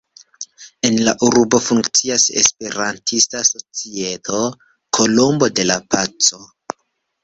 [0.87, 4.43] En la urbo funkcias Esperantista societo
[5.01, 6.47] "Kolombo de la paco".